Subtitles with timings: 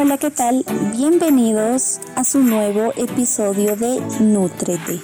[0.00, 0.64] Hola, ¿qué tal?
[0.92, 5.00] Bienvenidos a su nuevo episodio de Nutrete.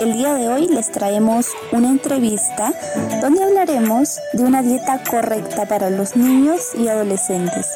[0.00, 2.72] El día de hoy les traemos una entrevista
[3.20, 7.66] donde hablaremos de una dieta correcta para los niños y adolescentes.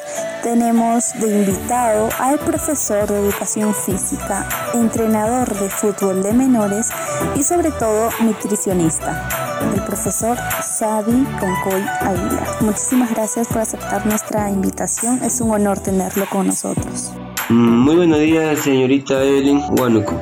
[0.41, 6.89] Tenemos de invitado al profesor de educación física, entrenador de fútbol de menores
[7.35, 12.61] y sobre todo nutricionista, el profesor Sadi Concoy Aguilar.
[12.61, 17.11] Muchísimas gracias por aceptar nuestra invitación, es un honor tenerlo con nosotros.
[17.49, 20.19] Muy buenos días, señorita Evelyn Huánuco.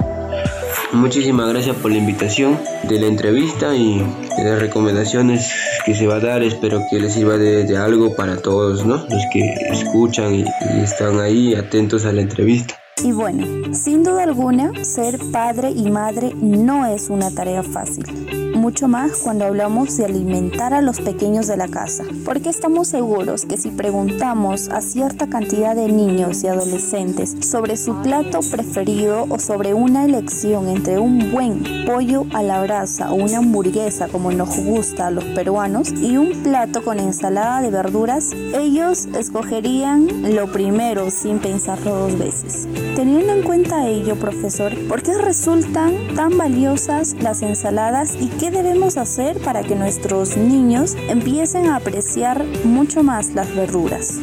[0.91, 2.57] Muchísimas gracias por la invitación
[2.87, 5.51] de la entrevista y de las recomendaciones
[5.85, 6.41] que se va a dar.
[6.41, 8.95] Espero que les sirva de, algo para todos, ¿no?
[8.95, 10.45] Los que escuchan y
[10.81, 12.75] están ahí atentos a la entrevista.
[13.03, 18.87] Y bueno, sin duda alguna, ser padre y madre no es una tarea fácil mucho
[18.87, 23.57] más cuando hablamos de alimentar a los pequeños de la casa, porque estamos seguros que
[23.57, 29.73] si preguntamos a cierta cantidad de niños y adolescentes sobre su plato preferido o sobre
[29.73, 35.07] una elección entre un buen pollo a la brasa o una hamburguesa como nos gusta
[35.07, 41.39] a los peruanos y un plato con ensalada de verduras, ellos escogerían lo primero sin
[41.39, 42.67] pensarlo dos veces.
[42.95, 48.97] Teniendo en cuenta ello, profesor, ¿por qué resultan tan valiosas las ensaladas y qué debemos
[48.97, 54.19] hacer para que nuestros niños empiecen a apreciar mucho más las verduras?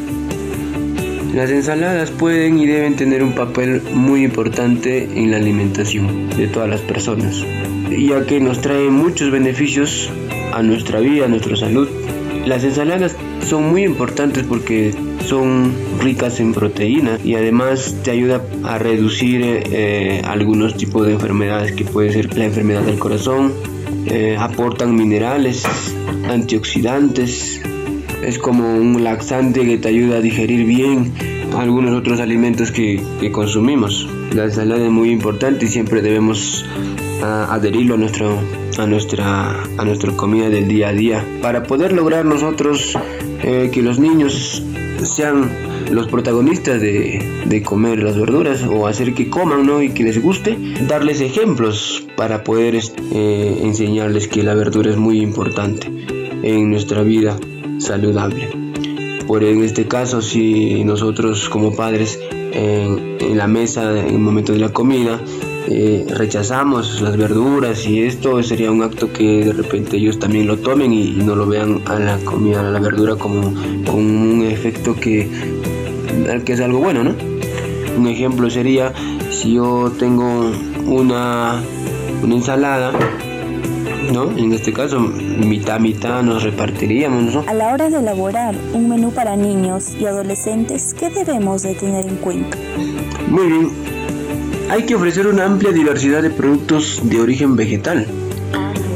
[1.35, 6.69] Las ensaladas pueden y deben tener un papel muy importante en la alimentación de todas
[6.69, 7.45] las personas,
[7.91, 10.11] ya que nos traen muchos beneficios
[10.53, 11.89] a nuestra vida, a nuestra salud.
[12.47, 13.17] Las ensaladas
[13.47, 14.95] son muy importantes porque
[15.27, 21.73] son ricas en proteína y además te ayuda a reducir eh, algunos tipos de enfermedades
[21.73, 23.53] que puede ser la enfermedad del corazón,
[24.07, 25.65] eh, aportan minerales,
[26.29, 27.61] antioxidantes,
[28.23, 31.13] es como un laxante que te ayuda a digerir bien
[31.57, 33.03] algunos otros alimentos que,
[33.33, 34.09] consumimos.
[34.35, 36.65] La ensalada es muy importante y siempre debemos
[37.23, 38.39] ah, adherirlo a, nuestro,
[38.79, 42.97] a, nuestra, a nuestra comida del día a día para poder lograr nosotros
[43.43, 44.63] eh, que los niños
[45.03, 45.51] sean
[45.91, 49.83] los protagonistas de, comer las verduras o hacer que coman ¿no?
[49.83, 55.21] y que les guste, darles ejemplos para poder eh, enseñarles que la verdura es muy
[55.21, 55.87] importante
[56.43, 57.37] en nuestra vida
[57.79, 58.49] saludable.
[59.27, 64.53] Por en este caso, si nosotros como padres en, en la mesa, en el momento
[64.53, 65.21] de la comida,
[65.69, 70.59] eh, rechazamos las verduras y esto sería un acto que de repente ellos también lo
[70.59, 73.49] tomen y, no lo vean a la comida, a la verdura como,
[73.93, 75.29] un efecto que,
[76.45, 77.15] que es algo bueno, ¿no?
[77.99, 78.93] Un ejemplo sería
[79.31, 80.53] si yo tengo
[80.87, 81.63] una,
[82.23, 82.93] una ensalada
[84.13, 84.31] ¿no?
[84.37, 87.45] En este caso, mitad mitad nos repartiríamos, ¿no?
[87.47, 92.07] A la hora de elaborar un menú para niños y adolescentes, ¿qué debemos de tener
[92.07, 92.57] en cuenta?
[93.29, 93.96] Muy bien,
[94.69, 98.07] hay que ofrecer una amplia diversidad de productos de origen vegetal.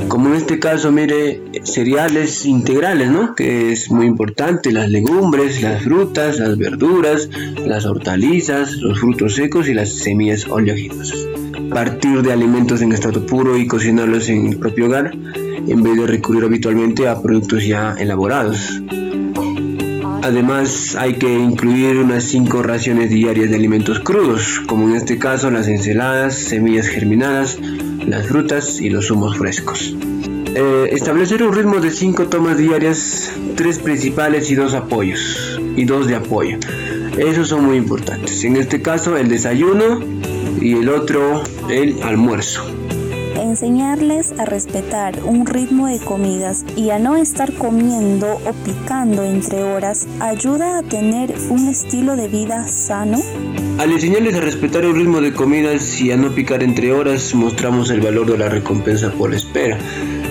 [0.08, 3.34] Como en este caso, mire, cereales integrales, ¿no?
[3.36, 7.28] Que es muy importante, las legumbres, las frutas, las verduras,
[7.64, 11.28] las hortalizas, los frutos secos y las semillas oleaginosas.
[11.70, 16.06] Partir de alimentos en estado puro y cocinarlos en el propio hogar, en vez de
[16.08, 18.80] recurrir habitualmente a productos ya elaborados.
[20.30, 25.50] Además hay que incluir unas 5 raciones diarias de alimentos crudos, como en este caso
[25.50, 27.58] las ensaladas, semillas germinadas,
[28.06, 29.92] las frutas y los zumos frescos.
[30.54, 36.06] Eh, establecer un ritmo de 5 tomas diarias, 3 principales y 2 apoyos, y 2
[36.06, 36.58] de apoyo.
[37.18, 38.44] Esos son muy importantes.
[38.44, 39.98] En este caso el desayuno
[40.60, 42.62] y el otro el almuerzo
[43.50, 49.64] enseñarles a respetar un ritmo de comidas y a no estar comiendo o picando entre
[49.64, 53.18] horas ayuda a tener un estilo de vida sano?
[53.78, 57.90] Al enseñarles a respetar el ritmo de comidas y a no picar entre horas, mostramos
[57.90, 59.78] el valor de la recompensa por espera.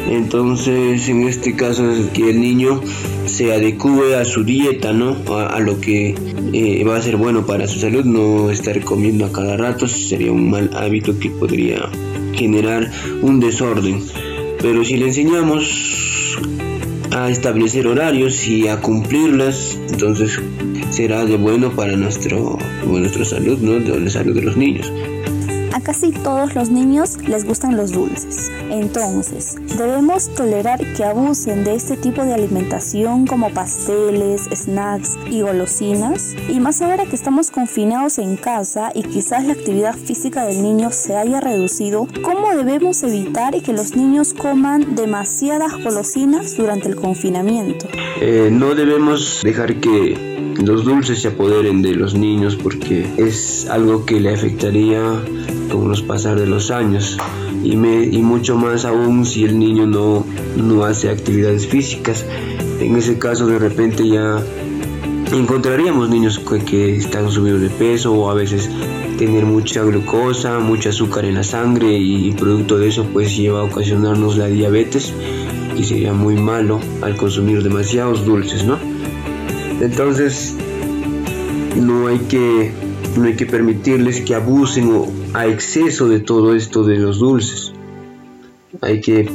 [0.10, 2.82] Entonces, en este caso es que el niño
[3.26, 5.18] se adecue a su dieta, ¿no?
[5.36, 6.16] A, lo que
[6.54, 10.32] eh, va a ser bueno para su salud, no estar comiendo a cada rato sería
[10.32, 11.90] un mal hábito que podría
[12.34, 12.90] generar
[13.22, 14.04] un desorden.
[14.62, 16.38] Pero si le enseñamos
[17.12, 20.40] a establecer horarios y a cumplirlas, entonces
[20.92, 23.80] será de bueno para nuestro, nuestra salud, ¿no?
[23.80, 24.92] de la salud de los niños
[25.90, 28.52] casi todos los niños les gustan los dulces.
[28.70, 36.36] Entonces, debemos tolerar que abusen de este tipo de alimentación como pasteles, snacks y golosinas.
[36.48, 40.92] Y más ahora que estamos confinados en casa y quizás la actividad física del niño
[40.92, 47.88] se haya reducido, ¿cómo debemos evitar que los niños coman demasiadas golosinas durante el confinamiento?
[48.22, 54.06] Eh, no debemos dejar que los dulces se apoderen de los niños porque es algo
[54.06, 55.20] que le afectaría
[55.70, 57.18] con los pasar de los años
[57.64, 60.26] y, y mucho más aún si el niño no,
[60.58, 62.26] no hace actividades físicas.
[62.80, 64.44] En ese caso de repente ya
[65.32, 68.70] encontraríamos niños que, están subidos de peso o a veces
[69.18, 73.64] tener mucha glucosa, mucho azúcar en la sangre y, producto de eso pues lleva a
[73.64, 75.14] ocasionarnos la diabetes
[75.78, 78.78] y sería muy malo al consumir demasiados dulces, ¿no?
[79.82, 80.56] Entonces
[81.76, 82.72] no hay que
[83.18, 87.74] no hay que permitirles que abusen o a exceso de todo esto de los dulces.
[88.82, 89.30] Hay que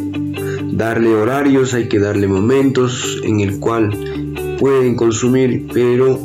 [0.73, 6.19] darle horarios, hay que darle momentos en el cual pueden consumir, pero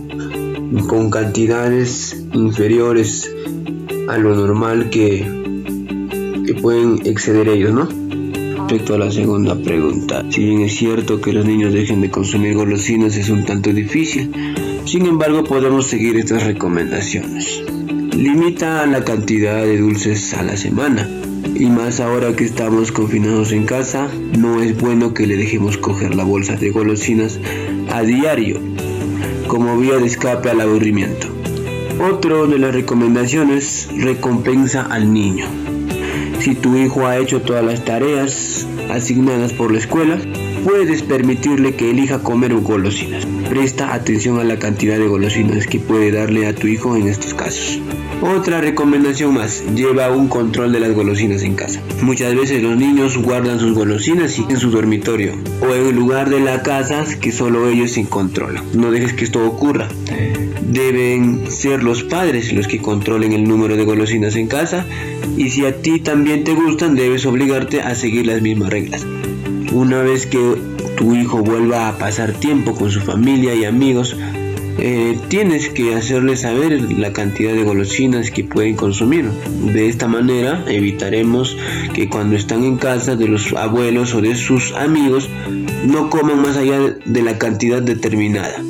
[0.88, 3.34] con cantidades inferiores
[4.08, 5.26] a lo normal que,
[6.46, 7.88] que pueden exceder ellos, ¿no?
[8.70, 12.56] Respecto a la segunda pregunta, si bien es cierto que los niños dejen de consumir
[12.56, 14.32] golosinas es un tanto difícil,
[14.90, 17.62] sin embargo podemos seguir estas recomendaciones.
[18.16, 21.08] Limita la cantidad de dulces a la semana.
[21.54, 26.16] Y más ahora que estamos confinados en casa, no es bueno que le dejemos coger
[26.16, 27.40] la bolsa de golosinas
[27.92, 28.60] a diario
[29.48, 31.28] como vía de escape al aburrimiento.
[32.12, 35.46] Otro de las recomendaciones, recompensa al niño.
[36.40, 40.18] Si tu hijo ha hecho todas las tareas asignadas por la escuela,
[40.64, 43.28] puedes permitirle que elija comer golosinas.
[43.50, 47.34] Presta atención a la cantidad de golosinas que puede darle a tu hijo en estos
[47.34, 47.82] casos.
[48.22, 51.82] Otra recomendación más, lleva un control de las golosinas en casa.
[52.04, 56.42] Muchas veces los niños guardan sus golosinas en su dormitorio o en el lugar de
[56.42, 58.64] la casa que solo ellos se controlan.
[58.76, 59.88] No dejes que esto ocurra.
[60.62, 64.86] Deben ser los padres los que controlen el número de golosinas en casa
[65.38, 69.08] y si a ti también te gustan debes obligarte a seguir las mismas reglas.
[69.72, 70.58] Una vez que
[70.98, 74.18] tu hijo vuelva a pasar tiempo con su familia y amigos,
[74.80, 79.30] eh, tienes que hacerle saber la cantidad de golosinas que pueden consumir.
[79.74, 81.56] De esta manera evitaremos
[81.94, 85.30] que cuando están en casa de los abuelos o de sus amigos
[85.86, 88.64] no coman más allá de la cantidad determinada.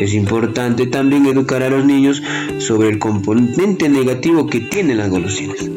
[0.00, 2.22] Es importante también educar a los niños
[2.58, 5.68] sobre el componente negativo que tienen las golosinas,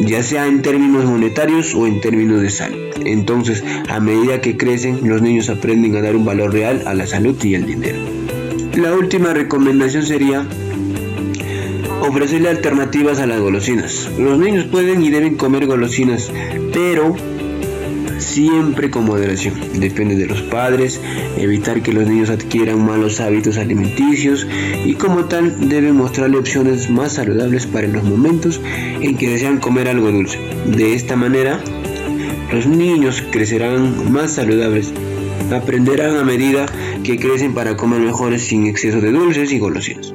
[0.00, 2.78] ya sea en términos monetarios o en términos de salud.
[3.04, 7.06] Entonces, a medida que crecen, los niños aprenden a dar un valor real a la
[7.06, 7.98] salud y al dinero.
[8.74, 10.46] La última recomendación sería
[12.00, 14.10] ofrecerle alternativas a las golosinas.
[14.18, 16.30] Los niños pueden y deben comer golosinas,
[16.72, 17.16] pero
[18.18, 19.54] siempre con moderación.
[19.74, 21.00] Depende de los padres,
[21.36, 24.46] evitar que los niños adquieran malos hábitos alimenticios
[24.84, 28.60] y como tal deben mostrarle opciones más saludables para los momentos
[29.00, 30.38] en que desean comer algo dulce.
[30.66, 31.60] De esta manera,
[32.52, 34.92] los niños crecerán más saludables
[35.56, 36.66] aprenderán a medida
[37.02, 40.12] que crecen para comer mejores sin exceso de dulces y golosinas.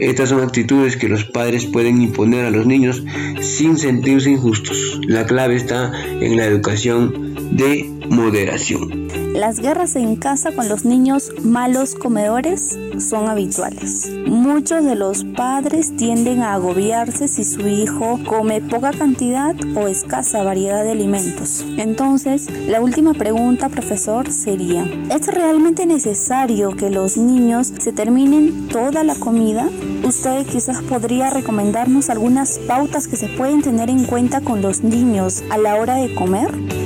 [0.00, 3.02] Estas son actitudes que los padres pueden imponer a los niños
[3.42, 4.98] sin sentirse injustos.
[5.06, 7.29] La clave está en la educación
[7.60, 9.08] de moderación.
[9.34, 14.10] Las guerras en casa con los niños malos comedores son habituales.
[14.26, 20.42] Muchos de los padres tienden a agobiarse si su hijo come poca cantidad o escasa
[20.42, 21.64] variedad de alimentos.
[21.76, 29.04] Entonces, la última pregunta, profesor, sería, ¿es realmente necesario que los niños se terminen toda
[29.04, 29.68] la comida?
[30.02, 35.44] Usted quizás podría recomendarnos algunas pautas que se pueden tener en cuenta con los niños
[35.50, 36.79] a la hora de comer.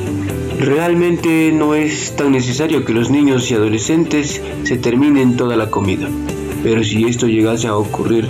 [0.58, 6.08] Realmente no es tan necesario que los niños y adolescentes se terminen toda la comida,
[6.62, 8.28] pero si esto llegase a ocurrir,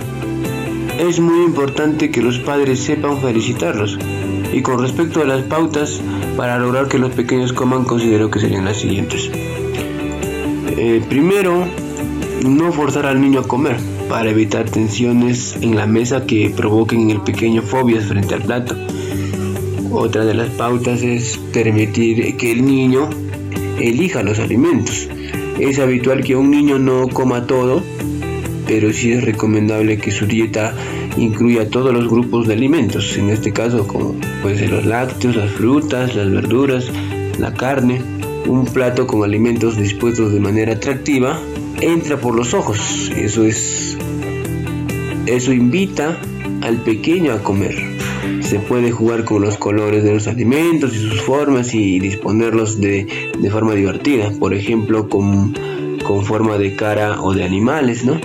[0.99, 3.99] es muy importante que los padres sepan felicitarlos.
[4.53, 6.01] Y con respecto a las pautas
[6.37, 9.29] para lograr que los pequeños coman, considero que serían las siguientes.
[10.77, 11.65] Eh, primero,
[12.45, 13.77] no forzar al niño a comer
[14.09, 18.75] para evitar tensiones en la mesa que provoquen en el pequeño fobias frente al plato.
[19.97, 23.09] Otra de las pautas es permitir que el niño
[23.79, 25.07] elija los alimentos.
[25.57, 27.81] Es habitual que un niño no coma todo,
[28.67, 30.75] pero sí es recomendable que su dieta
[31.15, 35.51] incluya todos los grupos de alimentos, en este caso como pueden ser los lácteos, las
[35.51, 36.91] frutas, las verduras,
[37.39, 38.01] la carne.
[38.47, 41.39] Un plato con alimentos dispuestos de manera atractiva
[41.79, 43.09] entra por los ojos.
[43.15, 43.97] Eso es
[45.25, 46.19] eso invita
[46.61, 47.94] al pequeño a comer.
[48.45, 53.07] Se puede jugar con los colores de los alimentos y sus formas y disponerlos de,
[53.37, 55.53] de forma divertida, por ejemplo con,
[56.05, 58.19] con forma de cara o de animales, ¿no?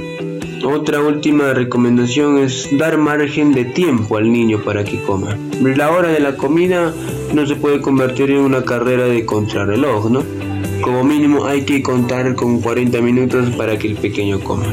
[0.62, 5.38] Otra última recomendación es dar margen de tiempo al niño para que coma.
[5.62, 6.92] La hora de la comida
[7.34, 10.22] no se puede convertir en una carrera de contrarreloj, ¿no?
[10.82, 14.66] Como mínimo hay que contar con 40 minutos para que el pequeño coma.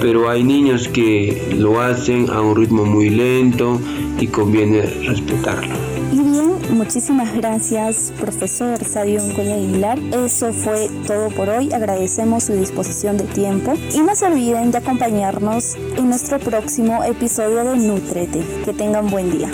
[0.00, 3.78] Pero hay niños que lo hacen a un ritmo muy lento
[4.18, 5.74] y conviene respetarlo.
[6.12, 9.98] Y bien, muchísimas gracias, profesor Sadio Coña Aguilar.
[10.12, 11.72] Eso fue todo por hoy.
[11.72, 17.64] Agradecemos su disposición de tiempo y no se olviden de acompañarnos en nuestro próximo episodio
[17.64, 18.42] de Nutrete.
[18.64, 19.50] Que tengan buen día.